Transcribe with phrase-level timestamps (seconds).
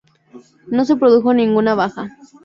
[0.65, 2.07] No se produjo ninguna baja.